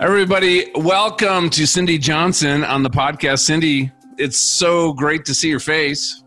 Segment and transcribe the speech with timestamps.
[0.00, 3.40] Everybody, welcome to Cindy Johnson on the podcast.
[3.40, 6.22] Cindy, it's so great to see your face.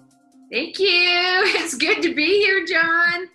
[0.51, 0.87] Thank you.
[1.49, 3.27] It's good to be here, John.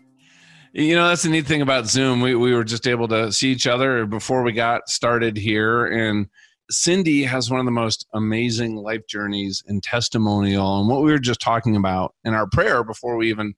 [0.73, 2.23] You know, that's the neat thing about Zoom.
[2.23, 5.87] We, we were just able to see each other before we got started here.
[5.87, 6.29] And
[6.71, 10.81] Cindy has one of the most amazing life journeys and testimonial.
[10.81, 13.55] And what we were just talking about in our prayer before we even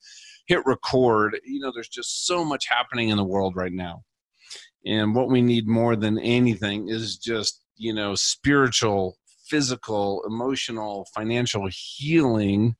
[0.47, 4.03] hit record, you know, there's just so much happening in the world right now
[4.87, 9.17] and what we need more than anything is just, you know, spiritual,
[9.49, 12.77] physical, emotional, financial healing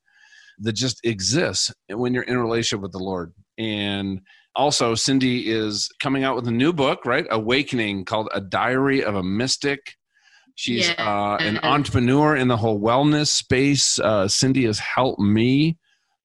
[0.59, 3.33] that just exists when you're in a relationship with the Lord.
[3.59, 4.21] And
[4.55, 7.27] also, Cindy is coming out with a new book, right?
[7.31, 9.95] Awakening called A Diary of a Mystic.
[10.55, 10.95] She's yeah.
[11.35, 13.99] uh, an entrepreneur in the whole wellness space.
[13.99, 15.79] Uh, Cindy has helped me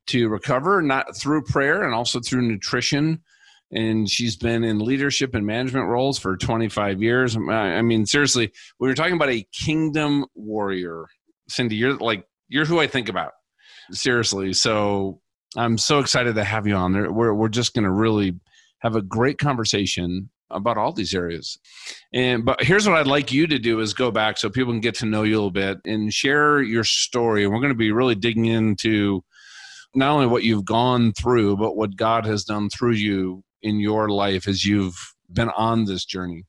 [0.10, 3.22] to recover, not through prayer and also through nutrition
[3.72, 7.36] and she's been in leadership and management roles for 25 years.
[7.36, 11.06] Um, I mean, seriously, we were talking about a kingdom warrior.
[11.48, 13.34] Cindy, you're like, you're who I think about.
[13.92, 14.54] Seriously.
[14.54, 15.22] So
[15.56, 17.12] I'm so excited to have you on there.
[17.12, 18.40] We're, we're just going to really
[18.80, 21.60] have a great conversation about all these areas.
[22.12, 24.82] And but here's what I'd like you to do is go back so people can
[24.82, 27.44] get to know you a little bit and share your story.
[27.44, 29.24] And we're going to be really digging into
[29.96, 34.10] not only what you've gone through, but what God has done through you in your
[34.10, 34.98] life as you've
[35.32, 36.46] been on this journey?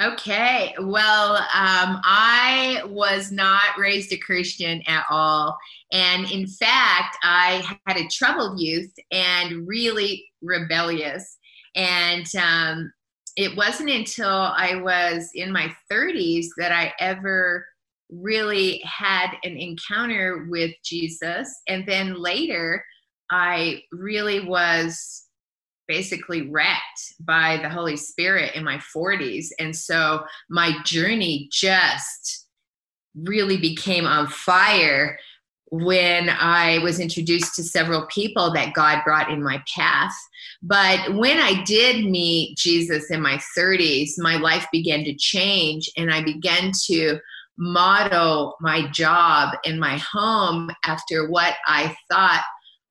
[0.00, 0.74] Okay.
[0.80, 5.58] Well, um, I was not raised a Christian at all.
[5.92, 11.36] And in fact, I had a troubled youth and really rebellious.
[11.74, 12.92] And um,
[13.36, 17.66] it wasn't until I was in my 30s that I ever
[18.10, 21.62] really had an encounter with Jesus.
[21.68, 22.84] And then later,
[23.30, 25.26] I really was
[25.86, 29.48] basically wrecked by the Holy Spirit in my 40s.
[29.58, 32.46] And so my journey just
[33.14, 35.18] really became on fire
[35.72, 40.12] when I was introduced to several people that God brought in my path.
[40.62, 46.12] But when I did meet Jesus in my 30s, my life began to change and
[46.12, 47.18] I began to
[47.60, 52.42] model my job in my home after what I thought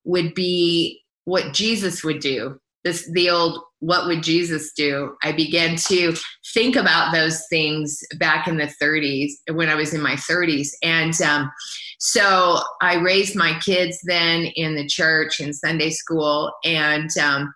[0.05, 2.59] would be what Jesus would do.
[2.83, 5.15] This the old what would jesus do?
[5.23, 6.13] I began to
[6.53, 11.19] think about those things back in the 30s when i was in my 30s and
[11.21, 11.51] um,
[11.99, 17.53] so i raised my kids then in the church and sunday school and um,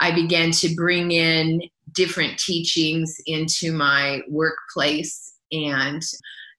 [0.00, 1.60] i began to bring in
[1.98, 5.34] different teachings into my workplace.
[5.50, 6.02] And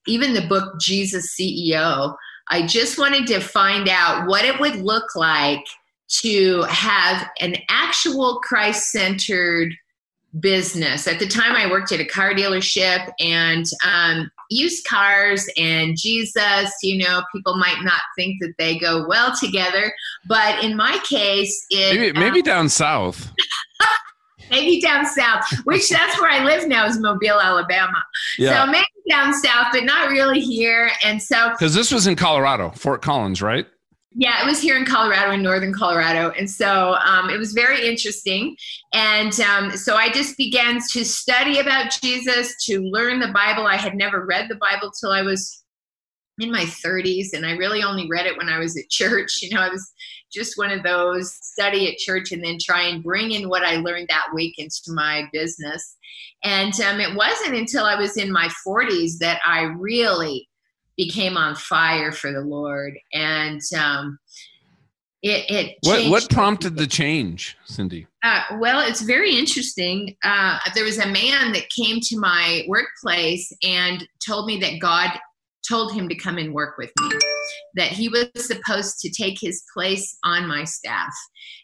[0.09, 2.15] even the book jesus ceo
[2.49, 5.63] i just wanted to find out what it would look like
[6.09, 9.73] to have an actual Christ centered
[10.39, 11.07] business.
[11.07, 16.71] At the time, I worked at a car dealership and um, used cars and Jesus.
[16.81, 19.93] You know, people might not think that they go well together,
[20.27, 23.31] but in my case, it maybe, maybe um, down south.
[24.49, 28.03] maybe down south, which that's where I live now is Mobile, Alabama.
[28.37, 28.65] Yeah.
[28.65, 30.91] So maybe down south, but not really here.
[31.03, 33.65] And so because this was in Colorado, Fort Collins, right?
[34.11, 36.31] Yeah, it was here in Colorado, in northern Colorado.
[36.31, 38.55] And so um, it was very interesting.
[38.91, 43.67] And um, so I just began to study about Jesus, to learn the Bible.
[43.67, 45.63] I had never read the Bible till I was
[46.39, 49.39] in my 30s, and I really only read it when I was at church.
[49.41, 49.91] You know, I was
[50.31, 53.77] just one of those study at church and then try and bring in what I
[53.77, 55.97] learned that week into my business.
[56.43, 60.47] And um, it wasn't until I was in my 40s that I really
[60.97, 62.97] became on fire for the Lord.
[63.13, 64.19] And um,
[65.21, 68.07] it, it what, what prompted the change, Cindy?
[68.23, 70.15] Uh, well, it's very interesting.
[70.23, 75.09] Uh, there was a man that came to my workplace and told me that God
[75.67, 77.09] told him to come and work with me,
[77.75, 81.13] that he was supposed to take his place on my staff.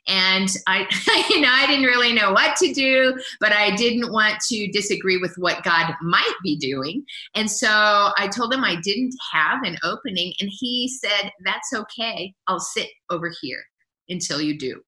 [0.07, 0.87] And I,
[1.29, 5.17] you know, I didn't really know what to do, but I didn't want to disagree
[5.17, 7.03] with what God might be doing.
[7.35, 10.33] And so I told him I didn't have an opening.
[10.39, 12.33] And he said, That's okay.
[12.47, 13.63] I'll sit over here
[14.09, 14.81] until you do.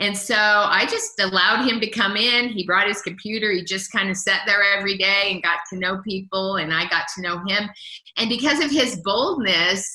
[0.00, 2.48] And so I just allowed him to come in.
[2.48, 3.52] He brought his computer.
[3.52, 6.88] He just kind of sat there every day and got to know people, and I
[6.88, 7.68] got to know him.
[8.16, 9.86] And because of his boldness,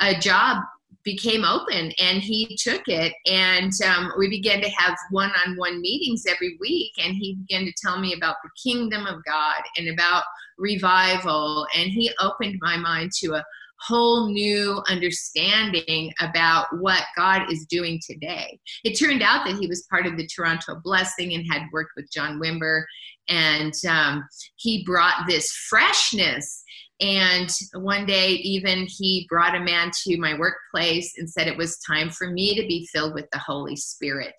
[0.00, 0.62] a job
[1.04, 3.14] became open and he took it.
[3.26, 6.92] And um, we began to have one-on-one meetings every week.
[6.98, 10.24] And he began to tell me about the kingdom of god and about
[10.58, 11.66] revival.
[11.76, 13.44] And he opened my mind to a
[13.80, 18.58] whole new understanding about what God is doing today.
[18.84, 22.10] It turned out that he was part of the Toronto Blessing and had worked with
[22.10, 22.84] John Wimber,
[23.28, 24.24] and um,
[24.56, 26.64] he brought this freshness
[27.00, 31.78] and one day, even he brought a man to my workplace and said it was
[31.78, 34.34] time for me to be filled with the Holy Spirit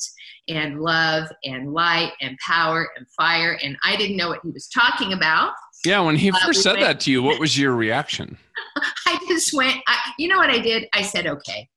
[0.48, 3.60] and love and light and power and fire.
[3.62, 5.54] And I didn't know what he was talking about.
[5.86, 8.38] Yeah, when he uh, first said went, that to you, what was your reaction?
[9.06, 10.88] I just went, I, you know what I did?
[10.94, 11.70] I said, okay.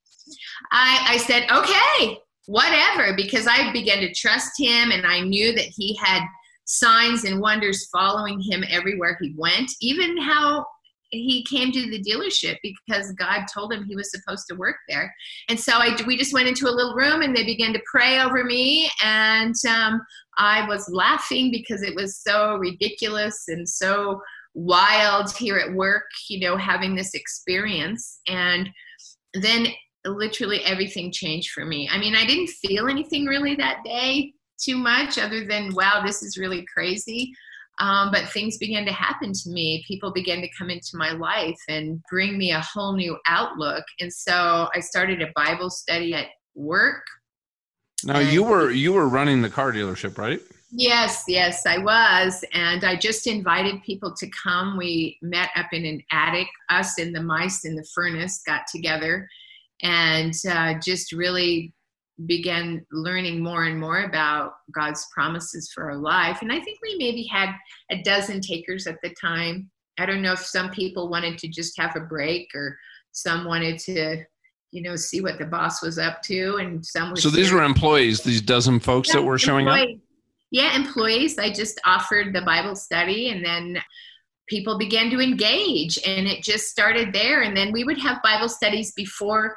[0.73, 5.67] I, I said, okay, whatever, because I began to trust him and I knew that
[5.77, 6.23] he had
[6.71, 10.65] signs and wonders following him everywhere he went, even how
[11.11, 15.13] he came to the dealership because God told him he was supposed to work there.
[15.49, 18.21] And so I, we just went into a little room and they began to pray
[18.21, 18.89] over me.
[19.03, 20.01] And um,
[20.39, 24.21] I was laughing because it was so ridiculous and so
[24.55, 28.21] wild here at work, you know, having this experience.
[28.29, 28.71] And
[29.35, 29.67] then
[30.05, 31.89] literally everything changed for me.
[31.91, 36.23] I mean, I didn't feel anything really that day too much other than, wow, this
[36.23, 37.33] is really crazy.
[37.81, 39.83] Um, but things began to happen to me.
[39.89, 43.85] People began to come into my life and bring me a whole new outlook.
[44.01, 47.03] And so I started a Bible study at work.
[48.05, 50.41] Now you were you were running the car dealership, right?
[50.73, 52.45] Yes, yes, I was.
[52.53, 54.77] And I just invited people to come.
[54.77, 56.47] We met up in an attic.
[56.69, 59.29] Us and the mice in the furnace got together
[59.83, 61.75] and uh, just really
[62.27, 66.43] began learning more and more about God's promises for our life.
[66.43, 67.55] And I think we maybe had
[67.91, 69.71] a dozen takers at the time.
[69.99, 72.77] I don't know if some people wanted to just have a break or
[73.13, 74.25] some wanted to,
[74.71, 76.57] you know, see what the boss was up to.
[76.57, 79.97] And some So these were employees, these dozen folks yeah, that were showing employees.
[79.97, 80.03] up?
[80.51, 81.39] Yeah, employees.
[81.39, 83.81] I just offered the Bible study and then
[84.49, 87.43] people began to engage and it just started there.
[87.43, 89.57] And then we would have Bible studies before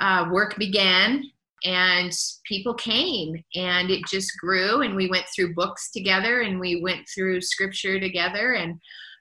[0.00, 1.22] uh, work began
[1.64, 2.12] and
[2.44, 7.06] people came and it just grew and we went through books together and we went
[7.14, 8.78] through scripture together and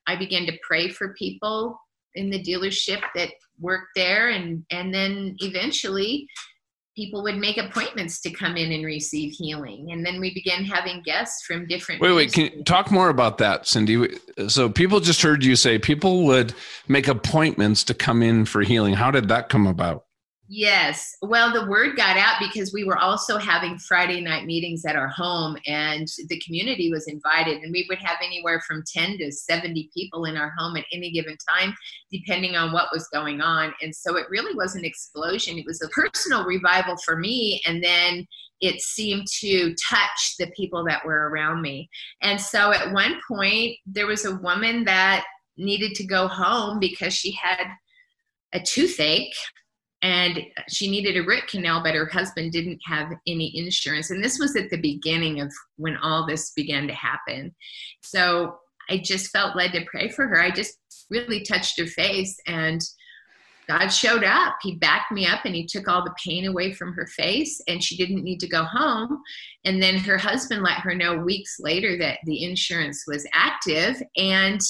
[0.08, 1.80] i began to pray for people
[2.16, 3.30] in the dealership that
[3.60, 6.28] worked there and and then eventually
[6.96, 11.02] people would make appointments to come in and receive healing and then we began having
[11.04, 14.18] guests from different wait wait can you talk more about that cindy?
[14.50, 16.54] So people just heard you say people would
[16.90, 18.94] make appointments to come in for healing.
[18.94, 20.06] How did that come about
[20.48, 21.16] Yes.
[21.24, 25.08] Well, the word got out because we were also having Friday night meetings at our
[25.08, 27.64] home, and the community was invited.
[27.64, 31.12] And we would have anywhere from 10 to 70 people in our home at any
[31.12, 31.76] given time,
[32.12, 33.74] depending on what was going on.
[33.82, 35.58] And so it really was an explosion.
[35.58, 37.60] It was a personal revival for me.
[37.66, 38.28] And then
[38.62, 41.90] it seemed to touch the people that were around me.
[42.22, 45.26] And so at one point, there was a woman that
[45.58, 47.66] needed to go home because she had
[48.54, 49.34] a toothache
[50.02, 50.40] and
[50.70, 54.12] she needed a root canal but her husband didn't have any insurance.
[54.12, 57.54] And this was at the beginning of when all this began to happen.
[58.02, 58.58] So
[58.90, 60.40] i just felt led to pray for her.
[60.40, 60.78] I just
[61.10, 62.82] really touched her face and
[63.68, 64.56] god showed up.
[64.62, 67.84] He backed me up and he took all the pain away from her face and
[67.84, 69.22] she didn't need to go home.
[69.64, 74.62] And then her husband let her know weeks later that the insurance was active and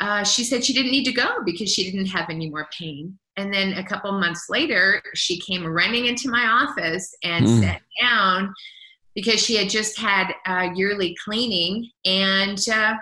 [0.00, 3.18] uh, she said she didn't need to go because she didn't have any more pain
[3.38, 7.60] and then a couple months later, she came running into my office and mm.
[7.60, 8.52] sat down
[9.14, 12.94] because she had just had a yearly cleaning and uh,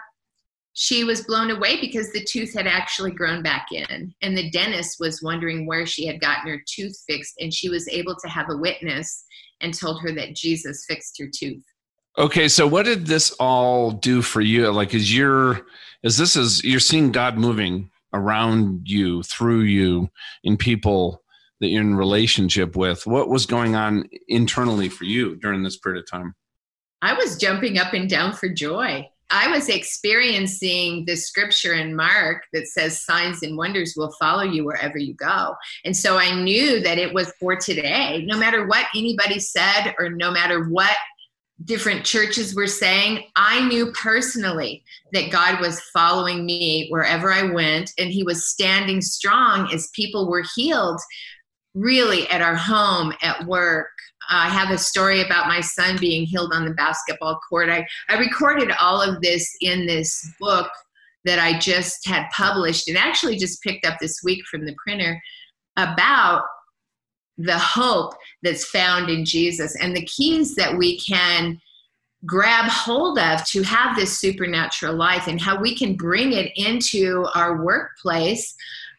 [0.75, 4.15] she was blown away because the tooth had actually grown back in.
[4.21, 7.37] And the dentist was wondering where she had gotten her tooth fixed.
[7.41, 9.25] And she was able to have a witness
[9.63, 11.65] and told her that Jesus fixed her tooth.
[12.19, 14.71] Okay, so what did this all do for you?
[14.71, 15.63] Like, is you're,
[16.03, 20.11] is this is you're seeing God moving around you, through you,
[20.43, 21.23] in people
[21.61, 23.07] that you're in relationship with.
[23.07, 26.35] What was going on internally for you during this period of time?
[27.03, 29.09] I was jumping up and down for joy.
[29.31, 34.65] I was experiencing the scripture in Mark that says signs and wonders will follow you
[34.65, 35.55] wherever you go.
[35.85, 38.25] And so I knew that it was for today.
[38.27, 40.97] No matter what anybody said or no matter what
[41.65, 47.93] different churches were saying, I knew personally that God was following me wherever I went,
[47.99, 51.01] and He was standing strong as people were healed,
[51.75, 53.89] really at our home, at work.
[54.29, 57.71] I have a story about my son being healed on the basketball court.
[57.71, 60.69] I, I recorded all of this in this book
[61.25, 65.21] that I just had published and actually just picked up this week from the printer
[65.77, 66.43] about
[67.39, 71.61] the hope that's found in Jesus and the keys that we can
[72.25, 77.27] grab hold of to have this supernatural life and how we can bring it into
[77.35, 78.55] our workplace.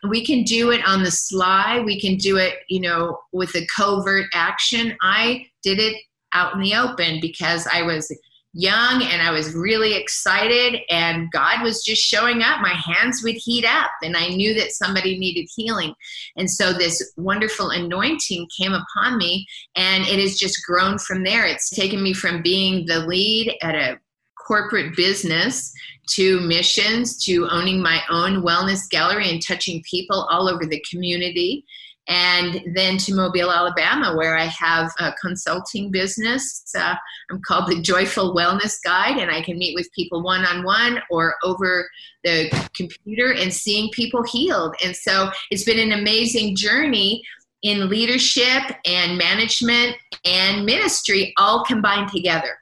[0.07, 1.81] We can do it on the sly.
[1.83, 4.95] We can do it you know with a covert action.
[5.01, 5.97] I did it
[6.33, 8.13] out in the open because i was
[8.57, 12.59] young and I was really excited and God was just showing up.
[12.59, 15.93] My hands would heat up and I knew that somebody needed healing.
[16.37, 19.45] And so this wonderful anointing came upon me
[19.75, 21.45] and it has just grown from there.
[21.45, 23.99] It's taken me from being the lead at a
[24.47, 25.71] corporate business
[26.09, 31.63] to missions to owning my own wellness gallery and touching people all over the community
[32.07, 36.63] and then to Mobile, Alabama, where I have a consulting business.
[36.77, 36.95] Uh,
[37.29, 40.99] I'm called the Joyful Wellness Guide, and I can meet with people one on one
[41.09, 41.89] or over
[42.23, 44.75] the computer and seeing people healed.
[44.83, 47.23] And so it's been an amazing journey
[47.63, 52.59] in leadership and management and ministry all combined together.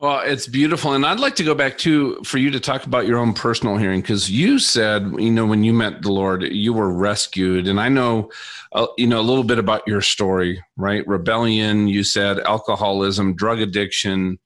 [0.00, 0.92] Well, it's beautiful.
[0.92, 3.76] And I'd like to go back to for you to talk about your own personal
[3.76, 7.66] hearing because you said, you know, when you met the Lord, you were rescued.
[7.66, 8.30] And I know,
[8.72, 11.06] uh, you know, a little bit about your story, right?
[11.08, 14.38] Rebellion, you said alcoholism, drug addiction.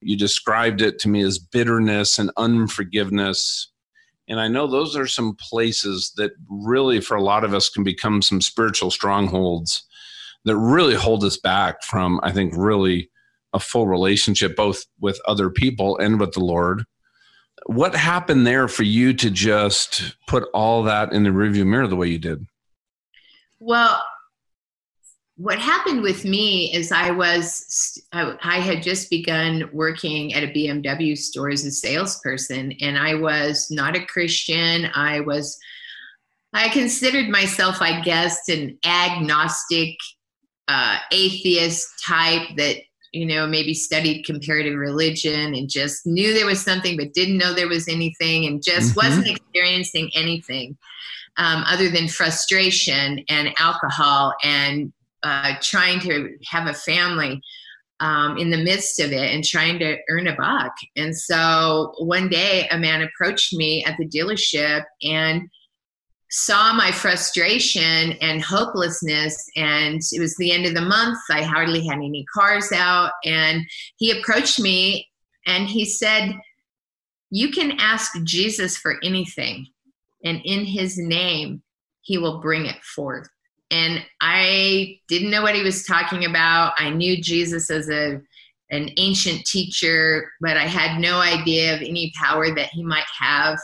[0.00, 3.70] You described it to me as bitterness and unforgiveness.
[4.28, 7.84] And I know those are some places that really, for a lot of us, can
[7.84, 9.84] become some spiritual strongholds
[10.46, 13.10] that really hold us back from, I think, really
[13.56, 16.84] a full relationship both with other people and with the Lord.
[17.64, 21.96] What happened there for you to just put all that in the rearview mirror the
[21.96, 22.46] way you did?
[23.58, 24.04] Well,
[25.38, 31.16] what happened with me is I was I, had just begun working at a BMW
[31.16, 34.90] store as a salesperson, and I was not a Christian.
[34.94, 35.58] I was
[36.52, 39.96] I considered myself, I guess, an agnostic
[40.68, 42.78] uh, atheist type that
[43.16, 47.54] you know, maybe studied comparative religion and just knew there was something but didn't know
[47.54, 49.06] there was anything and just mm-hmm.
[49.06, 50.76] wasn't experiencing anything
[51.38, 54.92] um, other than frustration and alcohol and
[55.22, 57.40] uh, trying to have a family
[58.00, 60.74] um, in the midst of it and trying to earn a buck.
[60.96, 65.48] And so one day a man approached me at the dealership and
[66.30, 71.18] saw my frustration and hopelessness and it was the end of the month.
[71.30, 73.62] I hardly had any cars out and
[73.96, 75.08] he approached me
[75.46, 76.32] and he said
[77.30, 79.66] you can ask jesus for anything
[80.24, 81.62] and in his name
[82.02, 83.28] he will bring it forth.
[83.70, 86.74] And i didn't know what he was talking about.
[86.76, 88.20] I knew jesus as a
[88.70, 93.56] an ancient teacher but i had no idea of any power that he might have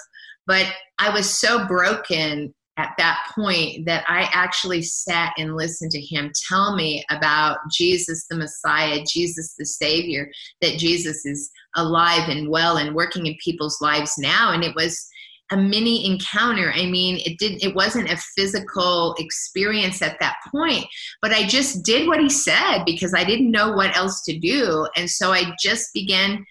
[0.47, 0.67] but
[0.99, 6.33] I was so broken at that point that I actually sat and listened to him
[6.49, 10.31] tell me about Jesus the Messiah, Jesus the Savior,
[10.63, 14.53] that Jesus is alive and well and working in people's lives now.
[14.53, 15.07] And it was
[15.51, 16.73] a mini encounter.
[16.75, 20.87] I mean, it didn't it wasn't a physical experience at that point,
[21.21, 24.89] but I just did what he said because I didn't know what else to do.
[24.97, 26.47] And so I just began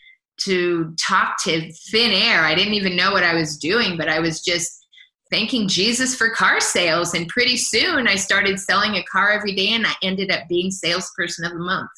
[0.46, 2.42] to talk to thin air.
[2.42, 4.86] I didn't even know what I was doing, but I was just
[5.32, 7.14] thanking Jesus for car sales.
[7.14, 10.72] And pretty soon I started selling a car every day and I ended up being
[10.72, 11.90] salesperson of the month.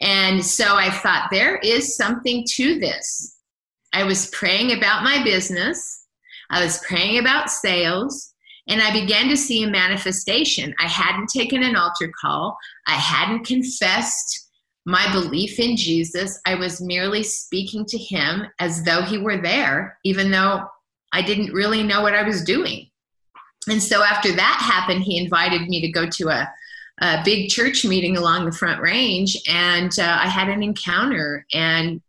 [0.00, 3.36] And so I thought there is something to this.
[3.92, 6.06] I was praying about my business,
[6.50, 8.32] I was praying about sales,
[8.68, 10.74] and I began to see a manifestation.
[10.80, 14.41] I hadn't taken an altar call, I hadn't confessed
[14.84, 19.98] my belief in Jesus, I was merely speaking to him as though he were there,
[20.04, 20.64] even though
[21.12, 22.88] I didn't really know what I was doing.
[23.68, 26.52] And so after that happened, he invited me to go to a,
[27.00, 32.00] a big church meeting along the Front Range, and uh, I had an encounter, and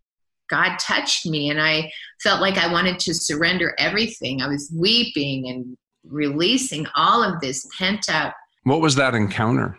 [0.49, 1.91] God touched me, and I
[2.23, 4.41] felt like I wanted to surrender everything.
[4.41, 8.35] I was weeping and releasing all of this pent up.
[8.63, 9.77] What was that encounter?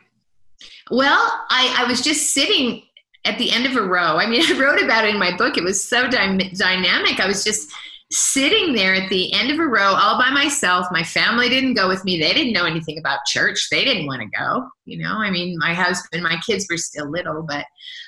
[0.91, 2.83] Well, I, I was just sitting
[3.25, 4.19] at the end of a row.
[4.19, 5.57] I mean, I wrote about it in my book.
[5.57, 7.21] It was so dy- dynamic.
[7.21, 7.73] I was just
[8.11, 10.87] sitting there at the end of a row all by myself.
[10.93, 12.21] My family didn't go with me.
[12.21, 13.69] They didn't know anything about church.
[13.71, 14.69] They didn't want to go.
[14.85, 17.64] You know, I mean, my husband, my kids were still little, but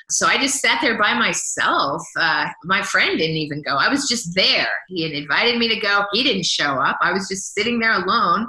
[0.09, 2.03] so I just sat there by myself.
[2.17, 3.77] Uh, my friend didn't even go.
[3.77, 4.69] I was just there.
[4.89, 6.05] He had invited me to go.
[6.13, 6.97] He didn't show up.
[7.01, 8.47] I was just sitting there alone.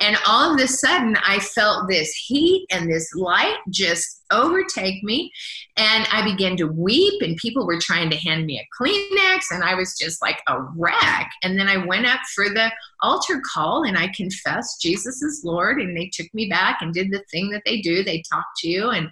[0.00, 5.32] And all of a sudden, I felt this heat and this light just overtake me.
[5.78, 9.64] And I began to weep, and people were trying to hand me a Kleenex, and
[9.64, 11.30] I was just like a wreck.
[11.42, 15.80] And then I went up for the altar call and I confessed Jesus is Lord,
[15.80, 18.02] and they took me back and did the thing that they do.
[18.02, 19.10] They talked to you, and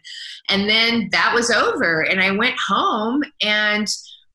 [0.49, 2.03] and then that was over.
[2.03, 3.87] And I went home and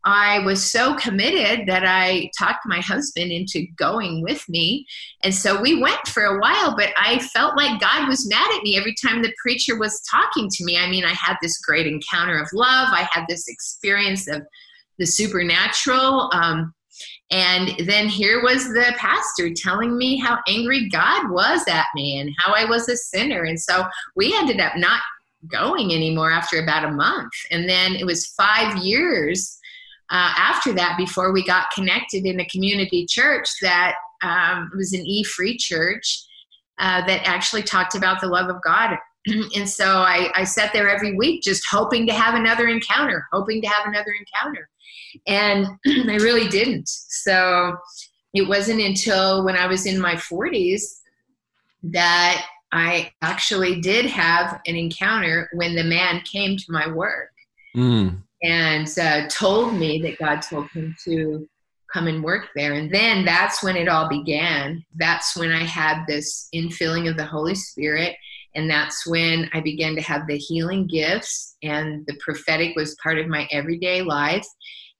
[0.03, 4.85] I was so committed that I talked my husband into going with me.
[5.23, 8.63] And so we went for a while, but I felt like God was mad at
[8.63, 10.77] me every time the preacher was talking to me.
[10.77, 14.41] I mean, I had this great encounter of love, I had this experience of
[14.97, 16.31] the supernatural.
[16.33, 16.73] Um,
[17.31, 22.29] and then here was the pastor telling me how angry God was at me and
[22.37, 23.43] how I was a sinner.
[23.43, 25.01] And so we ended up not
[25.47, 27.31] going anymore after about a month.
[27.49, 29.57] And then it was five years
[30.11, 35.05] uh, after that before we got connected in a community church that um, was an
[35.05, 36.25] E free church
[36.79, 38.97] uh, that actually talked about the love of God.
[39.55, 43.61] and so I, I sat there every week just hoping to have another encounter, hoping
[43.61, 44.67] to have another encounter.
[45.27, 46.87] And I really didn't.
[46.87, 47.75] So
[48.33, 50.99] it wasn't until when I was in my 40s
[51.83, 57.31] that I actually did have an encounter when the man came to my work
[57.75, 58.17] mm.
[58.41, 61.47] and uh, told me that God told him to
[61.91, 62.73] come and work there.
[62.73, 64.83] And then that's when it all began.
[64.95, 68.15] That's when I had this infilling of the Holy Spirit.
[68.55, 73.17] And that's when I began to have the healing gifts, and the prophetic was part
[73.17, 74.45] of my everyday life.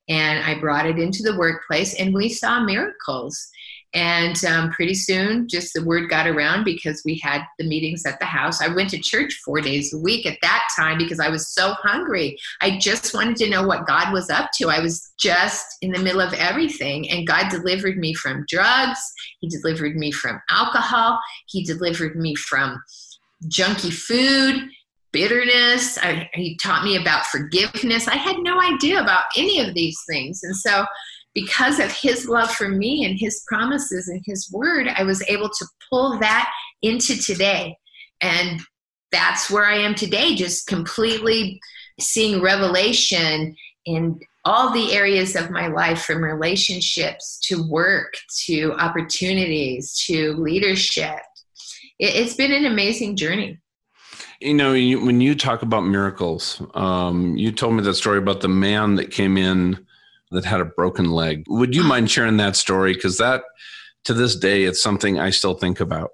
[0.08, 3.48] And I brought it into the workplace, and we saw miracles.
[3.94, 8.18] And um, pretty soon, just the word got around because we had the meetings at
[8.20, 8.62] the house.
[8.62, 11.74] I went to church four days a week at that time because I was so
[11.74, 12.38] hungry.
[12.62, 14.70] I just wanted to know what God was up to.
[14.70, 19.00] I was just in the middle of everything, and God delivered me from drugs.
[19.40, 21.20] He delivered me from alcohol.
[21.48, 22.82] He delivered me from
[23.46, 24.70] junky food
[25.12, 25.98] bitterness.
[25.98, 28.08] I, he taught me about forgiveness.
[28.08, 30.42] I had no idea about any of these things.
[30.42, 30.84] And so
[31.34, 35.48] because of his love for me and his promises and his word, I was able
[35.48, 36.52] to pull that
[36.82, 37.76] into today.
[38.20, 38.60] And
[39.10, 41.60] that's where I am today, just completely
[42.00, 43.54] seeing revelation
[43.84, 48.12] in all the areas of my life from relationships to work
[48.46, 51.18] to opportunities to leadership.
[51.98, 53.58] It's been an amazing journey.
[54.42, 58.48] You know, when you talk about miracles, um, you told me that story about the
[58.48, 59.86] man that came in
[60.32, 61.44] that had a broken leg.
[61.46, 62.92] Would you mind sharing that story?
[62.92, 63.44] Because that,
[64.04, 66.10] to this day, it's something I still think about.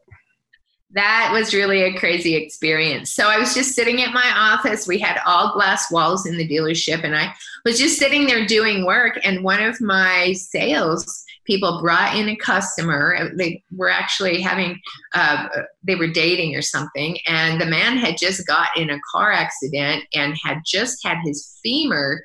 [0.90, 3.10] That was really a crazy experience.
[3.14, 4.86] So I was just sitting at my office.
[4.86, 7.32] We had all glass walls in the dealership, and I
[7.64, 9.18] was just sitting there doing work.
[9.24, 13.30] And one of my sales people brought in a customer.
[13.36, 14.78] They were actually having,
[15.14, 15.48] uh,
[15.82, 20.04] they were dating or something, and the man had just got in a car accident
[20.14, 22.22] and had just had his femur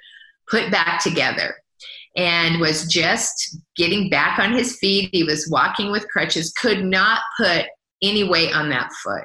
[0.48, 1.56] put back together
[2.16, 5.10] and was just getting back on his feet.
[5.14, 7.66] He was walking with crutches, could not put
[8.04, 9.24] any weight on that foot.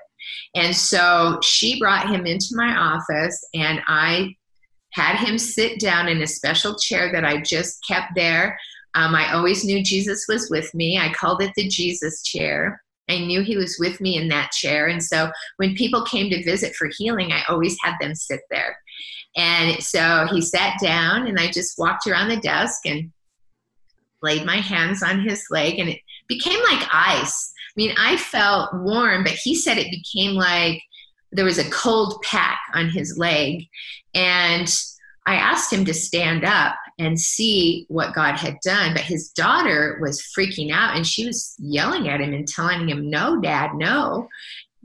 [0.55, 4.37] And so she brought him into my office, and I
[4.93, 8.59] had him sit down in a special chair that I just kept there.
[8.95, 10.99] Um, I always knew Jesus was with me.
[10.99, 12.83] I called it the Jesus chair.
[13.09, 14.87] I knew he was with me in that chair.
[14.87, 18.77] And so when people came to visit for healing, I always had them sit there.
[19.37, 23.13] And so he sat down, and I just walked around the desk and
[24.23, 27.53] laid my hands on his leg, and it became like ice.
[27.55, 30.83] I mean, I felt warm, but he said it became like
[31.31, 33.65] there was a cold pack on his leg.
[34.15, 34.69] And
[35.27, 39.99] I asked him to stand up and see what God had done, but his daughter
[40.01, 44.29] was freaking out and she was yelling at him and telling him, No, dad, no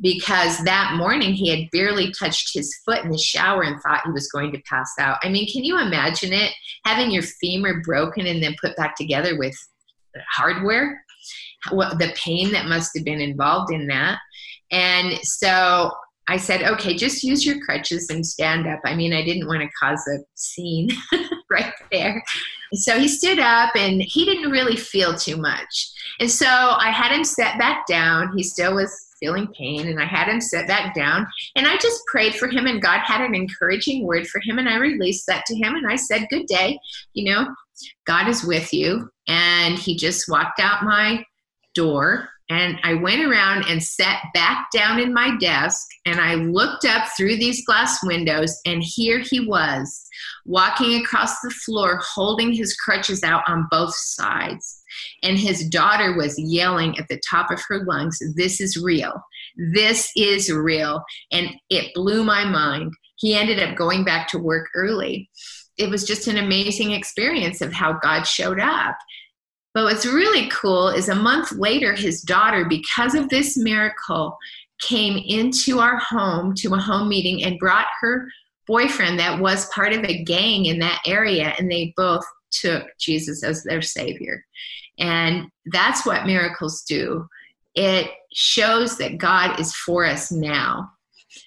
[0.01, 4.11] because that morning he had barely touched his foot in the shower and thought he
[4.11, 5.17] was going to pass out.
[5.23, 6.51] I mean, can you imagine it?
[6.85, 9.55] Having your femur broken and then put back together with
[10.29, 11.03] hardware?
[11.71, 14.19] What the pain that must have been involved in that.
[14.71, 15.91] And so
[16.27, 18.79] I said, okay, just use your crutches and stand up.
[18.83, 20.89] I mean, I didn't want to cause a scene
[21.53, 22.23] right there.
[22.73, 25.91] So he stood up and he didn't really feel too much.
[26.19, 28.35] And so I had him set back down.
[28.35, 32.01] He still was feeling pain and I had him sit back down and I just
[32.11, 35.45] prayed for him and God had an encouraging word for him and I released that
[35.45, 36.77] to him and I said, Good day,
[37.13, 37.47] you know,
[38.05, 39.09] God is with you.
[39.27, 41.23] And he just walked out my
[41.73, 46.85] door and I went around and sat back down in my desk and I looked
[46.85, 50.07] up through these glass windows and here he was
[50.45, 54.83] walking across the floor holding his crutches out on both sides
[55.23, 59.13] and his daughter was yelling at the top of her lungs, This is real.
[59.57, 61.03] This is real.
[61.31, 62.93] And it blew my mind.
[63.15, 65.29] He ended up going back to work early.
[65.77, 68.95] It was just an amazing experience of how God showed up.
[69.73, 74.37] But what's really cool is a month later, his daughter, because of this miracle,
[74.81, 78.27] came into our home to a home meeting and brought her
[78.67, 81.53] boyfriend that was part of a gang in that area.
[81.57, 84.45] And they both took Jesus as their Savior.
[84.99, 87.27] And that's what miracles do.
[87.75, 90.91] It shows that God is for us now.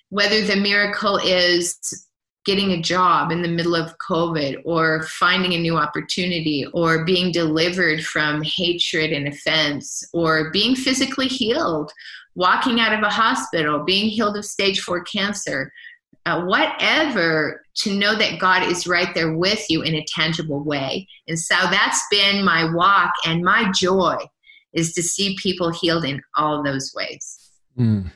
[0.09, 2.09] Whether the miracle is
[2.47, 7.33] getting a job in the middle of COVID or finding a new opportunity or being
[7.33, 11.93] delivered from hatred and offense or being physically healed,
[12.37, 15.73] walking out of a hospital, being healed of stage four cancer,
[16.25, 21.07] uh, whatever, to know that God is right there with you in a tangible way.
[21.29, 24.17] And so that's been my walk and my joy
[24.73, 27.51] is to see people healed in all those ways.
[27.79, 28.13] Mm.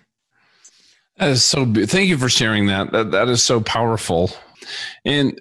[1.20, 1.70] That is so.
[1.70, 2.92] Thank you for sharing that.
[2.92, 4.30] That that is so powerful.
[5.04, 5.38] And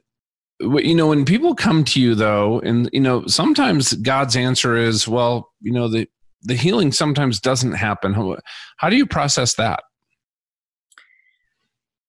[0.60, 5.08] you know, when people come to you though, and you know, sometimes God's answer is,
[5.08, 6.10] well, you know, the
[6.42, 8.14] the healing sometimes doesn't happen.
[8.14, 8.36] How,
[8.76, 9.82] how do you process that?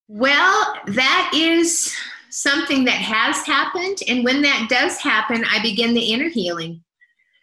[0.09, 1.95] Well, that is
[2.31, 6.83] something that has happened, and when that does happen, I begin the inner healing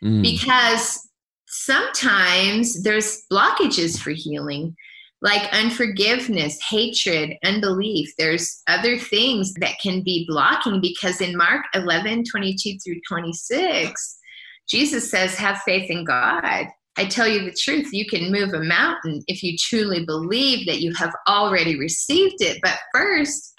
[0.03, 0.21] mm.
[0.21, 1.07] because
[1.45, 4.75] sometimes there's blockages for healing
[5.21, 8.13] like unforgiveness, hatred, unbelief.
[8.17, 14.19] There's other things that can be blocking because in Mark 11, 22 through 26,
[14.69, 16.67] Jesus says, Have faith in God.
[16.99, 20.81] I tell you the truth, you can move a mountain if you truly believe that
[20.81, 22.59] you have already received it.
[22.63, 23.53] But first,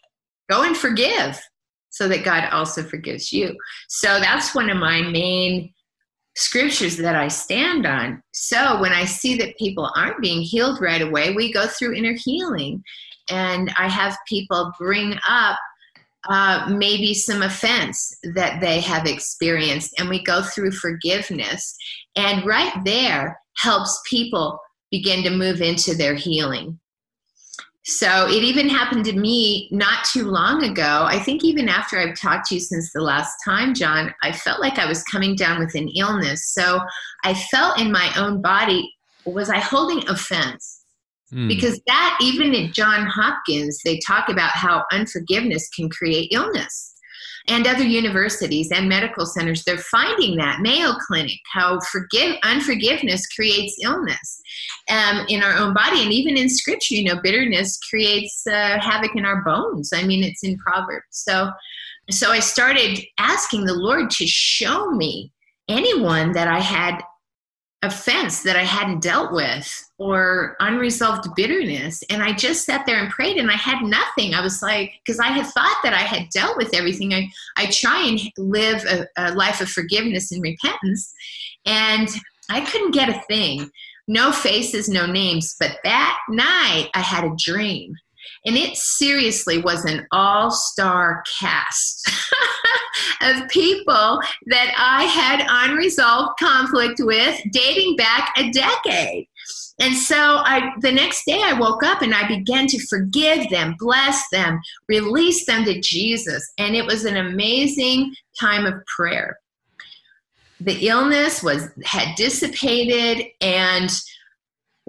[0.50, 1.40] go and forgive
[1.90, 3.56] so that God also forgives you.
[3.88, 5.72] So that's one of my main
[6.38, 8.22] scriptures that I stand on.
[8.32, 12.14] So when I see that people aren't being healed right away, we go through inner
[12.16, 12.82] healing.
[13.28, 15.58] And I have people bring up
[16.28, 21.76] uh, maybe some offense that they have experienced, and we go through forgiveness.
[22.14, 24.60] And right there helps people
[24.92, 26.78] begin to move into their healing.
[27.88, 31.06] So it even happened to me not too long ago.
[31.08, 34.60] I think even after I've talked to you since the last time, John, I felt
[34.60, 36.52] like I was coming down with an illness.
[36.52, 36.80] So
[37.24, 40.82] I felt in my own body, was I holding offense?
[41.30, 41.48] Hmm.
[41.48, 46.94] Because that, even at John Hopkins, they talk about how unforgiveness can create illness
[47.48, 50.60] and other universities and medical centers they're finding that.
[50.60, 54.40] Mayo clinic how forgive unforgiveness creates illness
[54.90, 56.02] um, in our own body.
[56.02, 59.90] And even in scripture you know bitterness creates uh, havoc in our bones.
[59.94, 61.06] I mean it's in proverbs.
[61.10, 61.50] So
[62.10, 65.30] so i started asking the lord to show me
[65.68, 67.00] anyone that i had
[67.82, 72.02] offense that I hadn't dealt with or unresolved bitterness.
[72.10, 74.34] And I just sat there and prayed and I had nothing.
[74.34, 77.14] I was like, because I had thought that I had dealt with everything.
[77.14, 81.12] I, I try and live a, a life of forgiveness and repentance.
[81.66, 82.08] And
[82.50, 83.70] I couldn't get a thing.
[84.08, 85.54] No faces, no names.
[85.60, 87.94] But that night I had a dream.
[88.46, 92.10] And it seriously was an all star cast
[93.22, 99.28] of people that I had unresolved conflict with dating back a decade.
[99.80, 103.76] And so I the next day I woke up and I began to forgive them,
[103.78, 106.52] bless them, release them to Jesus.
[106.58, 109.38] And it was an amazing time of prayer.
[110.60, 113.90] The illness was had dissipated and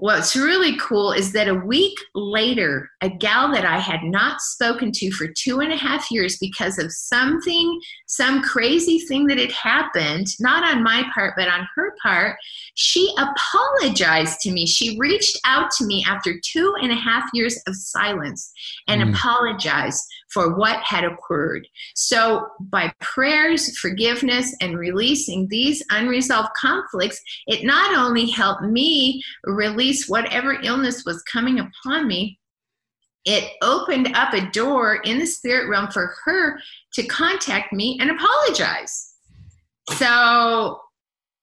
[0.00, 4.92] What's really cool is that a week later, a gal that I had not spoken
[4.92, 9.52] to for two and a half years because of something, some crazy thing that had
[9.52, 12.36] happened, not on my part, but on her part,
[12.74, 14.66] she apologized to me.
[14.66, 18.52] She reached out to me after two and a half years of silence
[18.86, 19.14] and mm.
[19.14, 21.66] apologized for what had occurred.
[21.94, 30.08] So, by prayers, forgiveness, and releasing these unresolved conflicts, it not only helped me release
[30.08, 32.38] whatever illness was coming upon me,
[33.24, 36.58] it opened up a door in the spirit realm for her
[36.94, 39.14] to contact me and apologize.
[39.96, 40.80] So,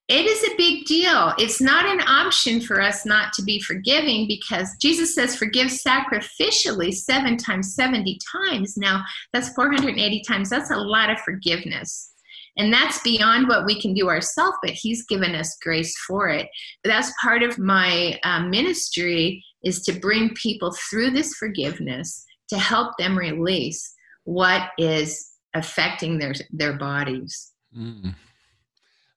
[0.08, 1.34] it is a big deal.
[1.36, 6.94] It's not an option for us not to be forgiving because Jesus says, forgive sacrificially
[6.94, 8.78] seven times, 70 times.
[8.78, 10.48] Now, that's 480 times.
[10.48, 12.10] That's a lot of forgiveness.
[12.56, 16.48] And that's beyond what we can do ourselves, but He's given us grace for it.
[16.84, 22.92] That's part of my uh, ministry is to bring people through this forgiveness to help
[22.98, 23.94] them release
[24.24, 27.52] what is affecting their, their bodies.
[27.76, 28.14] Mm.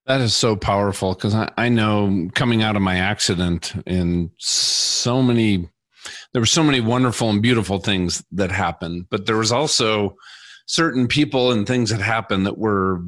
[0.06, 5.21] That is so powerful because I, I know coming out of my accident and so
[5.21, 5.69] many,
[6.34, 10.15] there were so many wonderful and beautiful things that happened, but there was also
[10.65, 13.01] certain people and things that happened that were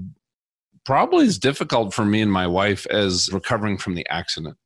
[0.85, 4.57] probably as difficult for me and my wife as recovering from the accident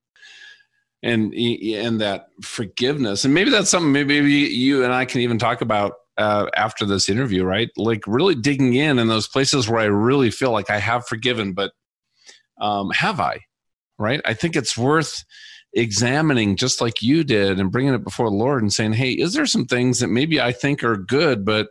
[1.08, 5.62] and and that forgiveness and maybe that's something maybe you and i can even talk
[5.62, 7.70] about uh, after this interview, right?
[7.78, 11.54] Like really digging in in those places where I really feel like I have forgiven,
[11.54, 11.72] but
[12.60, 13.42] um, have I?
[14.00, 14.22] Right?
[14.26, 15.24] I think it's worth
[15.74, 19.34] examining just like you did and bringing it before the Lord and saying, hey, is
[19.34, 21.70] there some things that maybe I think are good, but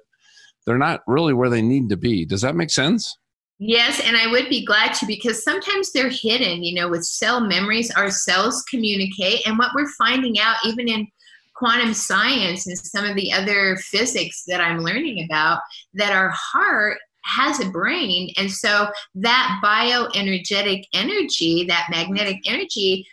[0.65, 2.25] they're not really where they need to be?
[2.25, 3.17] Does that make sense?
[3.59, 6.63] Yes, and I would be glad to because sometimes they're hidden.
[6.63, 9.47] You know, with cell memories, our cells communicate.
[9.47, 11.07] And what we're finding out, even in
[11.55, 15.61] quantum science and some of the other physics that I'm learning about,
[15.95, 18.33] that our heart has a brain.
[18.37, 23.07] And so that bioenergetic energy, that magnetic energy,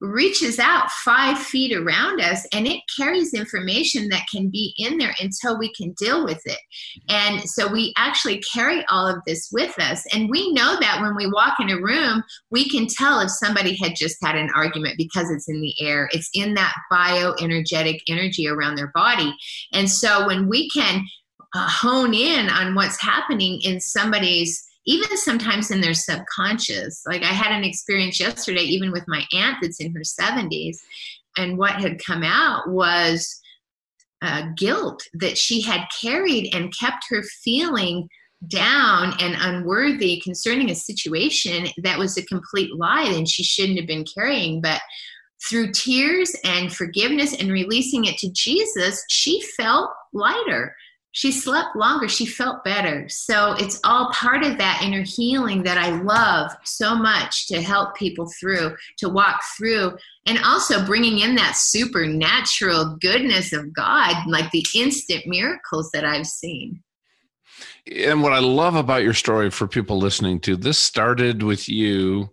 [0.00, 5.14] reaches out five feet around us and it carries information that can be in there
[5.20, 6.58] until we can deal with it.
[7.08, 10.04] And so we actually carry all of this with us.
[10.14, 13.76] And we know that when we walk in a room, we can tell if somebody
[13.76, 18.46] had just had an argument because it's in the air, it's in that bioenergetic energy
[18.46, 19.34] around their body.
[19.72, 21.04] And so when we can
[21.54, 27.02] uh, hone in on what's happening in somebody's even sometimes in their subconscious.
[27.06, 30.78] Like I had an experience yesterday, even with my aunt that's in her 70s,
[31.36, 33.38] and what had come out was
[34.22, 38.08] uh, guilt that she had carried and kept her feeling
[38.48, 43.86] down and unworthy concerning a situation that was a complete lie and she shouldn't have
[43.86, 44.62] been carrying.
[44.62, 44.80] But
[45.48, 50.74] through tears and forgiveness and releasing it to Jesus, she felt lighter
[51.12, 52.08] she slept longer.
[52.08, 53.08] She felt better.
[53.08, 57.96] So it's all part of that inner healing that i love so much to help
[57.96, 64.50] people through to walk through and also bringing in that supernatural goodness of god like
[64.50, 66.82] the instant miracles that i've seen.
[67.90, 72.30] And what i love about your story for people listening to this started with you.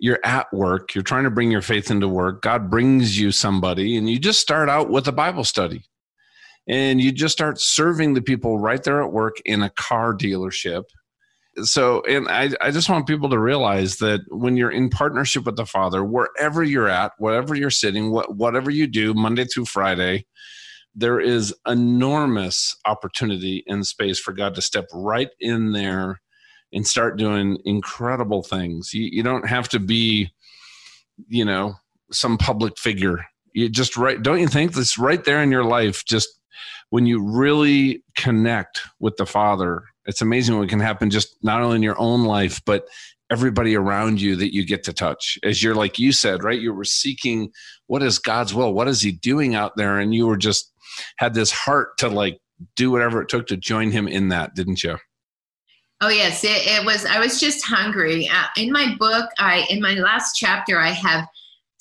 [0.00, 0.94] You're at work.
[0.94, 2.42] You're trying to bring your faith into work.
[2.42, 5.84] God brings you somebody and you just start out with a bible study
[6.68, 10.84] and you just start serving the people right there at work in a car dealership.
[11.62, 15.56] So and I, I just want people to realize that when you're in partnership with
[15.56, 20.26] the father wherever you're at wherever you're sitting what, whatever you do monday through friday
[20.96, 26.18] there is enormous opportunity and space for god to step right in there
[26.74, 28.92] and start doing incredible things.
[28.92, 30.30] You, you don't have to be
[31.28, 31.76] you know
[32.12, 33.24] some public figure.
[33.54, 36.28] You just right don't you think that's right there in your life just
[36.94, 41.74] when you really connect with the Father, it's amazing what can happen just not only
[41.74, 42.86] in your own life, but
[43.32, 45.36] everybody around you that you get to touch.
[45.42, 46.60] As you're like you said, right?
[46.60, 47.50] You were seeking
[47.88, 48.72] what is God's will?
[48.72, 49.98] What is He doing out there?
[49.98, 50.72] And you were just
[51.16, 52.38] had this heart to like
[52.76, 54.96] do whatever it took to join Him in that, didn't you?
[56.00, 57.04] Oh yes, it, it was.
[57.04, 58.28] I was just hungry.
[58.32, 61.26] Uh, in my book, I in my last chapter, I have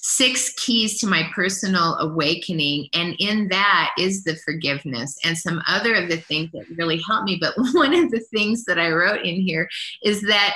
[0.04, 2.90] six keys to my personal awakening.
[2.94, 7.26] And in that is the forgiveness and some other of the things that really helped
[7.26, 7.38] me.
[7.40, 9.68] But one of the things that I wrote in here
[10.04, 10.56] is that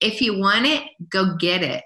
[0.00, 1.84] if you want it, go get it.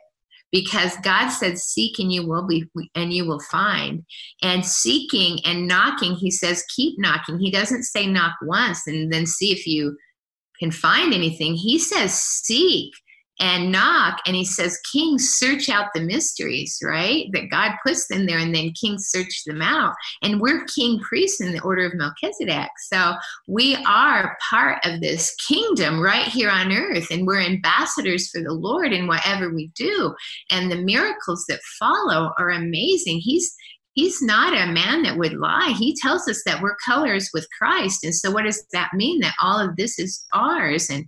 [0.52, 4.04] Because God said, Seek and you will be, and you will find.
[4.40, 7.40] And seeking and knocking, He says, keep knocking.
[7.40, 9.96] He doesn't say knock once and then see if you
[10.60, 11.54] can find anything.
[11.54, 12.94] He says, Seek
[13.40, 18.26] and knock and he says kings search out the mysteries right that god puts them
[18.26, 21.94] there and then kings search them out and we're king priests in the order of
[21.94, 23.14] melchizedek so
[23.48, 28.52] we are part of this kingdom right here on earth and we're ambassadors for the
[28.52, 30.14] lord in whatever we do
[30.50, 33.54] and the miracles that follow are amazing he's
[33.94, 35.72] he's not a man that would lie.
[35.78, 38.04] He tells us that we're co-heirs with Christ.
[38.04, 39.20] And so, what does that mean?
[39.20, 40.90] That all of this is ours.
[40.90, 41.06] And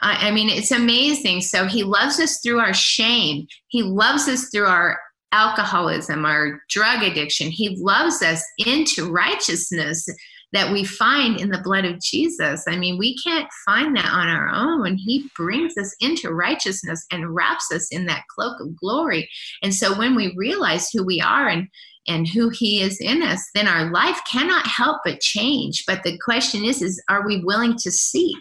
[0.00, 1.40] I, I mean, it's amazing.
[1.42, 3.46] So he loves us through our shame.
[3.68, 4.98] He loves us through our
[5.32, 7.48] alcoholism, our drug addiction.
[7.50, 10.08] He loves us into righteousness
[10.52, 12.64] that we find in the blood of Jesus.
[12.68, 14.96] I mean, we can't find that on our own.
[14.96, 19.28] He brings us into righteousness and wraps us in that cloak of glory.
[19.64, 21.68] And so when we realize who we are and
[22.06, 25.84] and who he is in us, then our life cannot help but change.
[25.86, 28.36] But the question is, is are we willing to seek?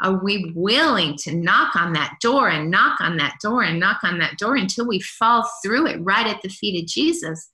[0.00, 3.98] Are we willing to knock on that door and knock on that door and knock
[4.04, 7.50] on that door until we fall through it right at the feet of Jesus?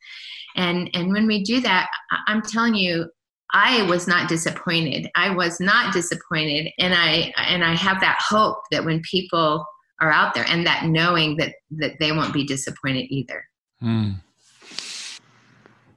[0.56, 1.88] And and when we do that,
[2.26, 3.10] I'm telling you,
[3.52, 5.08] I was not disappointed.
[5.14, 9.64] I was not disappointed, and I and I have that hope that when people
[10.00, 13.44] are out there, and that knowing that that they won't be disappointed either.
[13.80, 14.10] Hmm.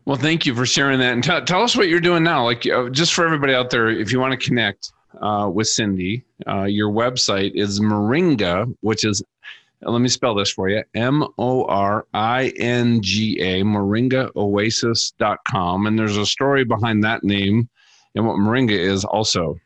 [0.06, 2.46] Well, thank you for sharing that, and t- tell us what you're doing now.
[2.46, 6.24] Like, uh, just for everybody out there, if you want to connect, uh, with Cindy.
[6.48, 9.24] Uh, your website is Moringa, which is,
[9.82, 15.88] let me spell this for you M O R I N G A, moringaoasis.com.
[15.88, 17.70] And there's a story behind that name
[18.16, 19.60] and what moringa is also.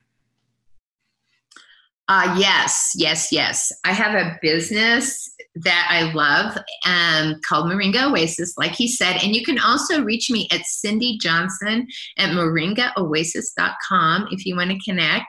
[2.08, 3.72] Uh, yes, yes, yes.
[3.86, 9.22] I have a business that I love um, called Moringa Oasis, like he said.
[9.22, 11.88] And you can also reach me at Cindy Johnson
[12.18, 15.28] at moringaoasis.com if you want to connect.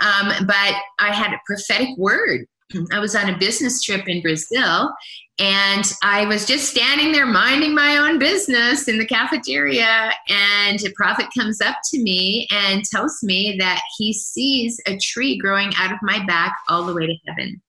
[0.00, 2.46] Um, but I had a prophetic word
[2.92, 4.92] I was on a business trip in Brazil
[5.38, 10.12] and I was just standing there minding my own business in the cafeteria.
[10.28, 15.38] And a prophet comes up to me and tells me that he sees a tree
[15.38, 17.60] growing out of my back all the way to heaven.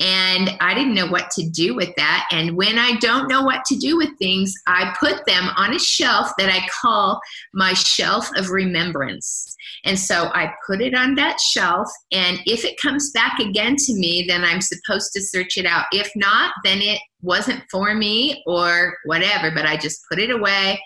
[0.00, 2.28] And I didn't know what to do with that.
[2.30, 5.78] And when I don't know what to do with things, I put them on a
[5.78, 7.20] shelf that I call
[7.52, 9.56] my shelf of remembrance.
[9.84, 11.88] And so I put it on that shelf.
[12.12, 15.86] And if it comes back again to me, then I'm supposed to search it out.
[15.92, 20.80] If not, then it wasn't for me or whatever, but I just put it away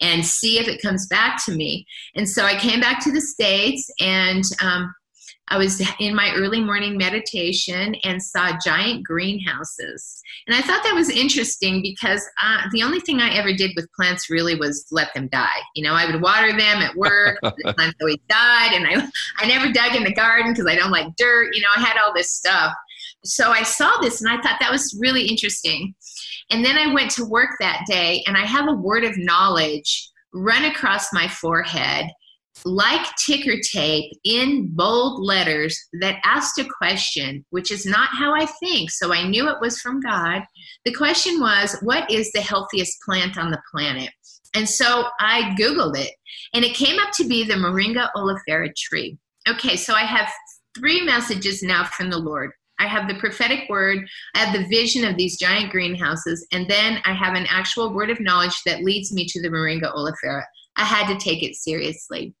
[0.00, 1.86] and see if it comes back to me.
[2.14, 4.92] And so I came back to the States and um,
[5.48, 10.20] I was in my early morning meditation and saw giant greenhouses.
[10.46, 13.92] And I thought that was interesting because uh, the only thing I ever did with
[13.92, 15.60] plants really was let them die.
[15.74, 19.46] You know, I would water them at work, the plants always died, and I, I
[19.46, 21.54] never dug in the garden because I don't like dirt.
[21.54, 22.72] You know, I had all this stuff.
[23.24, 25.94] So I saw this and I thought that was really interesting.
[26.50, 30.10] And then I went to work that day and I have a word of knowledge
[30.32, 32.06] run across my forehead
[32.64, 38.46] like ticker tape in bold letters that asked a question, which is not how I
[38.46, 38.90] think.
[38.90, 40.42] So I knew it was from God.
[40.84, 44.10] The question was, What is the healthiest plant on the planet?
[44.54, 46.12] And so I Googled it,
[46.54, 49.18] and it came up to be the Moringa oleifera tree.
[49.48, 50.28] Okay, so I have
[50.76, 52.50] three messages now from the Lord.
[52.78, 57.00] I have the prophetic word, I have the vision of these giant greenhouses, and then
[57.04, 60.42] I have an actual word of knowledge that leads me to the Moringa oleifera.
[60.76, 62.34] I had to take it seriously.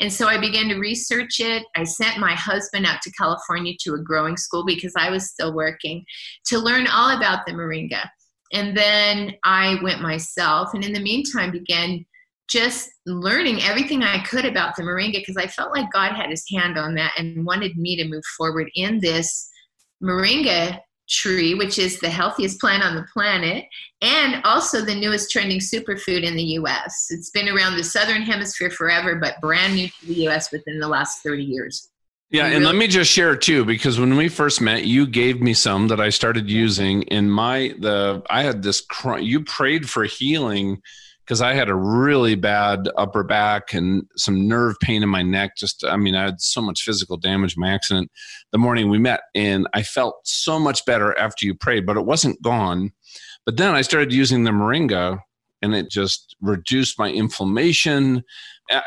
[0.00, 1.64] And so I began to research it.
[1.74, 5.54] I sent my husband out to California to a growing school because I was still
[5.54, 6.04] working
[6.46, 8.08] to learn all about the moringa.
[8.52, 12.04] And then I went myself, and in the meantime, began
[12.48, 16.44] just learning everything I could about the moringa because I felt like God had his
[16.50, 19.50] hand on that and wanted me to move forward in this
[20.02, 23.64] moringa tree, which is the healthiest plant on the planet,
[24.02, 27.08] and also the newest trending superfood in the US.
[27.10, 30.88] It's been around the southern hemisphere forever, but brand new to the US within the
[30.88, 31.90] last 30 years.
[32.30, 35.54] Yeah, and let me just share too, because when we first met, you gave me
[35.54, 40.04] some that I started using in my the I had this cr- you prayed for
[40.04, 40.82] healing
[41.26, 45.56] because I had a really bad upper back and some nerve pain in my neck.
[45.56, 48.12] Just, I mean, I had so much physical damage my accident
[48.52, 52.06] the morning we met, and I felt so much better after you prayed, but it
[52.06, 52.92] wasn't gone.
[53.44, 55.18] But then I started using the moringa,
[55.62, 58.22] and it just reduced my inflammation.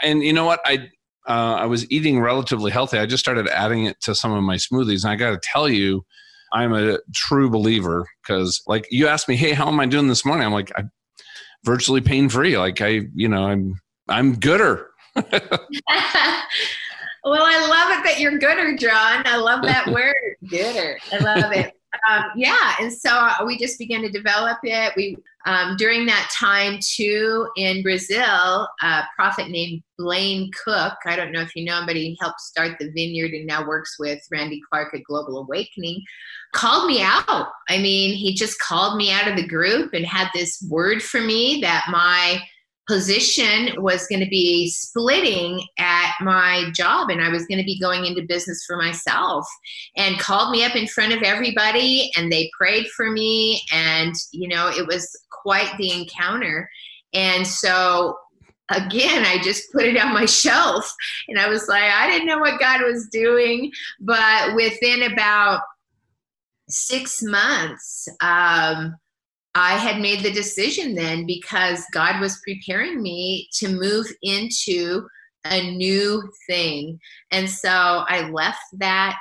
[0.02, 0.62] And you know what?
[0.64, 0.88] I
[1.28, 2.98] uh, I was eating relatively healthy.
[2.98, 5.68] I just started adding it to some of my smoothies, and I got to tell
[5.68, 6.06] you.
[6.52, 10.26] I'm a true believer because, like, you asked me, "Hey, how am I doing this
[10.26, 10.86] morning?" I'm like, I
[11.64, 12.58] virtually pain free.
[12.58, 14.92] Like I, you know, I'm I'm gooder.
[15.16, 15.26] well,
[17.44, 19.24] I love it that you're gooder, John.
[19.26, 20.16] I love that word,
[20.48, 20.98] gooder.
[21.12, 21.74] I love it.
[22.10, 24.94] Um, yeah, and so we just began to develop it.
[24.96, 30.94] We um, during that time too in Brazil, a prophet named Blaine Cook.
[31.06, 33.68] I don't know if you know him, but he helped start the vineyard and now
[33.68, 36.02] works with Randy Clark at Global Awakening
[36.54, 37.48] called me out.
[37.70, 41.22] I mean, he just called me out of the group and had this word for
[41.22, 42.42] me that my
[42.88, 47.80] position was going to be splitting at my job and I was going to be
[47.80, 49.48] going into business for myself
[49.96, 54.48] and called me up in front of everybody and they prayed for me and you
[54.48, 55.08] know it was
[55.42, 56.70] quite the encounter
[57.14, 58.18] and so
[58.70, 60.94] again I just put it on my shelf
[61.28, 65.62] and I was like I didn't know what God was doing but within about
[66.70, 68.96] six months, um,
[69.56, 75.08] I had made the decision then because God was preparing me to move into
[75.46, 77.00] a new thing.
[77.32, 77.70] And so
[78.08, 79.18] I left that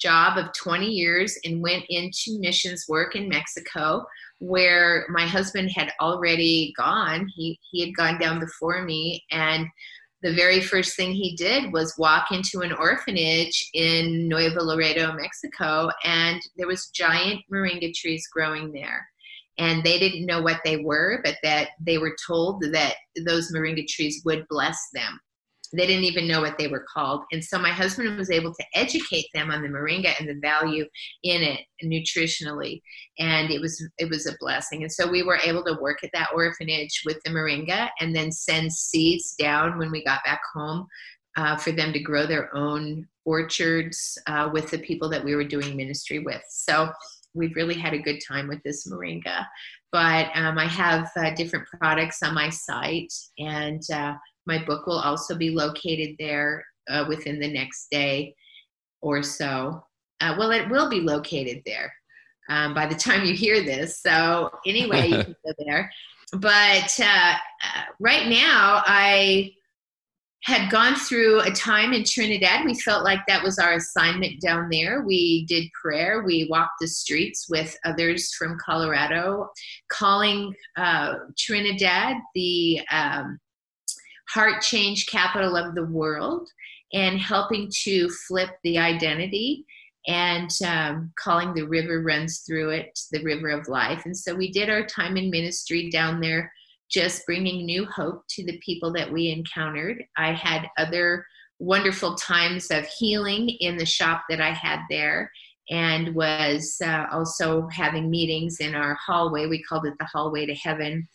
[0.00, 4.04] job of 20 years and went into missions work in Mexico
[4.40, 7.28] where my husband had already gone.
[7.34, 9.66] He he had gone down before me and
[10.22, 15.90] the very first thing he did was walk into an orphanage in Nuevo Laredo, Mexico,
[16.02, 19.08] and there was giant moringa trees growing there.
[19.58, 22.94] And they didn't know what they were, but that they were told that
[23.24, 25.20] those moringa trees would bless them
[25.72, 27.22] they didn't even know what they were called.
[27.32, 30.86] And so my husband was able to educate them on the moringa and the value
[31.22, 32.80] in it nutritionally.
[33.18, 34.82] And it was it was a blessing.
[34.82, 38.32] And so we were able to work at that orphanage with the moringa and then
[38.32, 40.86] send seeds down when we got back home
[41.36, 45.44] uh, for them to grow their own orchards uh, with the people that we were
[45.44, 46.42] doing ministry with.
[46.48, 46.90] So
[47.34, 49.46] we've really had a good time with this moringa.
[49.92, 54.14] But um, I have uh, different products on my site, and uh,
[54.48, 58.34] my book will also be located there uh, within the next day
[59.02, 59.84] or so.
[60.20, 61.92] Uh, well, it will be located there
[62.48, 64.00] um, by the time you hear this.
[64.00, 65.92] So, anyway, you can go there.
[66.32, 69.52] But uh, uh, right now, I
[70.44, 72.64] had gone through a time in Trinidad.
[72.64, 75.02] We felt like that was our assignment down there.
[75.02, 76.22] We did prayer.
[76.24, 79.48] We walked the streets with others from Colorado,
[79.90, 83.38] calling uh, Trinidad the um,
[84.32, 86.48] heart change capital of the world
[86.92, 89.64] and helping to flip the identity
[90.06, 94.02] and um, calling the river runs through it the river of life.
[94.06, 96.50] And so we did our time in ministry down there
[96.90, 100.02] just bringing new hope to the people that we encountered.
[100.16, 101.26] I had other
[101.58, 105.30] wonderful times of healing in the shop that i had there
[105.70, 109.46] and was uh, also having meetings in our hallway.
[109.46, 111.06] We called it the hallway to heaven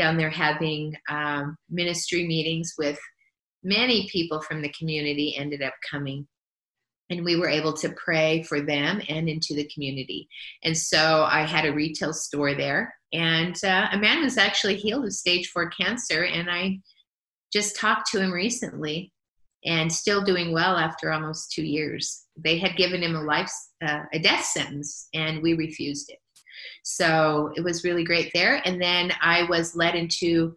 [0.00, 2.98] down there having um, ministry meetings with
[3.62, 6.26] many people from the community ended up coming
[7.10, 10.28] and we were able to pray for them and into the community.
[10.62, 15.04] And so I had a retail store there, and uh, a man was actually healed
[15.04, 16.78] of stage four cancer, and I
[17.52, 19.12] just talked to him recently,
[19.64, 22.26] and still doing well after almost two years.
[22.36, 23.52] They had given him a life,
[23.84, 26.18] uh, a death sentence, and we refused it.
[26.82, 28.62] So it was really great there.
[28.64, 30.54] And then I was led into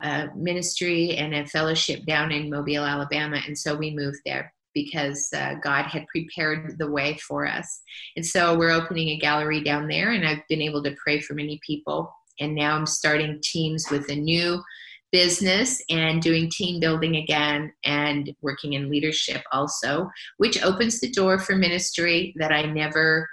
[0.00, 5.28] a ministry and a fellowship down in Mobile, Alabama, and so we moved there because
[5.34, 7.82] uh, God had prepared the way for us.
[8.16, 11.34] And so we're opening a gallery down there, and I've been able to pray for
[11.34, 12.12] many people.
[12.38, 14.62] And now I'm starting teams with a new
[15.10, 21.38] business and doing team building again and working in leadership also, which opens the door
[21.38, 23.28] for ministry that I never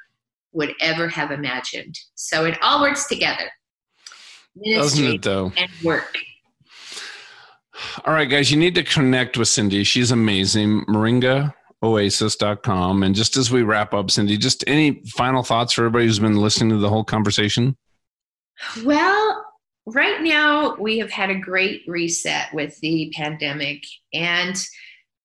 [0.56, 1.96] would ever have imagined.
[2.16, 3.50] So it all works together.
[4.56, 5.52] Ministry Doesn't it though?
[5.58, 6.18] And work.
[8.06, 9.84] All right, guys, you need to connect with Cindy.
[9.84, 10.86] She's amazing.
[10.86, 13.04] MoringaOasis.com.
[13.04, 16.38] And just as we wrap up, Cindy, just any final thoughts for everybody who's been
[16.38, 17.76] listening to the whole conversation?
[18.86, 19.46] Well,
[19.86, 23.84] right now we have had a great reset with the pandemic
[24.14, 24.56] and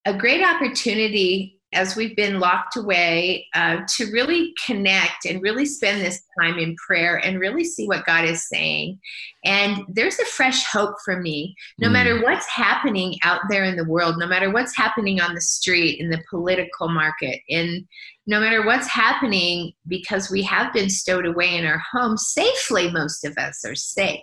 [0.05, 6.01] a great opportunity as we've been locked away uh, to really connect and really spend
[6.01, 8.99] this time in prayer and really see what God is saying.
[9.45, 11.55] And there's a fresh hope for me.
[11.79, 11.93] No mm.
[11.93, 16.01] matter what's happening out there in the world, no matter what's happening on the street,
[16.01, 17.87] in the political market, in
[18.27, 23.25] no matter what's happening, because we have been stowed away in our homes safely, most
[23.25, 24.21] of us are safe.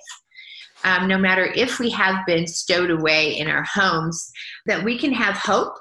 [0.84, 4.32] Um, no matter if we have been stowed away in our homes,
[4.68, 5.74] that we can have hope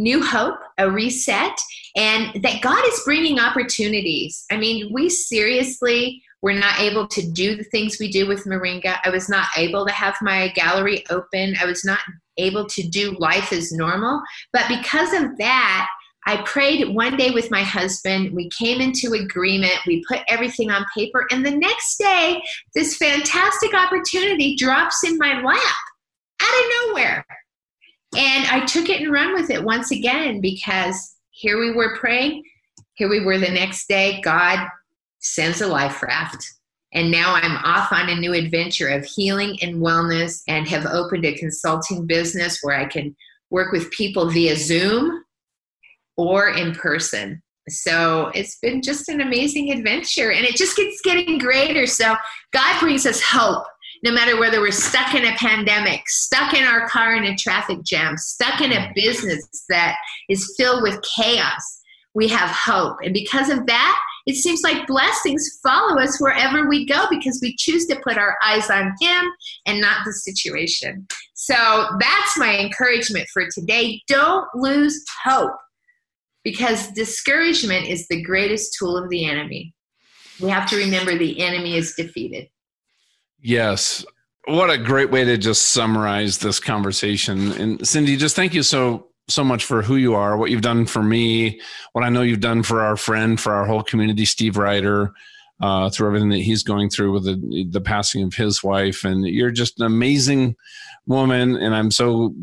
[0.00, 1.58] new hope, a reset,
[1.96, 4.44] and that God is bringing opportunities.
[4.50, 8.98] I mean, we seriously were not able to do the things we do with Moringa.
[9.04, 11.54] I was not able to have my gallery open.
[11.60, 11.98] I was not
[12.38, 14.22] able to do life as normal.
[14.52, 15.86] But because of that,
[16.26, 18.32] I prayed one day with my husband.
[18.34, 19.78] We came into agreement.
[19.86, 21.26] We put everything on paper.
[21.30, 22.42] And the next day,
[22.74, 25.76] this fantastic opportunity drops in my lap
[26.42, 27.24] out of nowhere.
[28.16, 32.42] And I took it and run with it once again because here we were praying.
[32.94, 34.20] Here we were the next day.
[34.22, 34.66] God
[35.20, 36.44] sends a life raft.
[36.92, 41.24] And now I'm off on a new adventure of healing and wellness and have opened
[41.24, 43.14] a consulting business where I can
[43.50, 45.24] work with people via Zoom
[46.16, 47.42] or in person.
[47.68, 51.86] So it's been just an amazing adventure and it just keeps getting greater.
[51.86, 52.16] So
[52.52, 53.64] God brings us hope
[54.02, 57.82] no matter whether we're stuck in a pandemic, stuck in our car in a traffic
[57.82, 58.94] jam, stuck in a mm.
[58.94, 59.96] business that
[60.28, 61.80] is filled with chaos,
[62.14, 62.96] we have hope.
[63.02, 67.56] And because of that, it seems like blessings follow us wherever we go because we
[67.56, 69.30] choose to put our eyes on Him
[69.66, 71.06] and not the situation.
[71.34, 71.54] So
[71.98, 74.02] that's my encouragement for today.
[74.08, 75.56] Don't lose hope
[76.44, 79.74] because discouragement is the greatest tool of the enemy.
[80.40, 82.48] We have to remember the enemy is defeated.
[83.42, 84.04] Yes.
[84.46, 87.52] What a great way to just summarize this conversation.
[87.52, 90.86] And Cindy, just thank you so so much for who you are, what you've done
[90.86, 91.60] for me,
[91.92, 95.12] what I know you've done for our friend, for our whole community, Steve Ryder,
[95.60, 99.04] uh, through everything that he's going through with the, the passing of his wife.
[99.04, 100.56] And you're just an amazing
[101.06, 101.56] woman.
[101.56, 102.34] And I'm so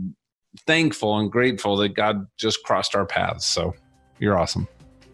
[0.66, 3.46] thankful and grateful that God just crossed our paths.
[3.46, 3.74] So
[4.20, 4.68] you're awesome.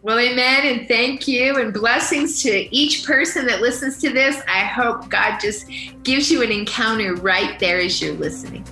[0.04, 0.66] Well, amen.
[0.66, 1.56] And thank you.
[1.56, 4.41] And blessings to each person that listens to this.
[4.49, 5.66] I hope God just
[6.04, 8.66] gives you an encounter right there as you're listening.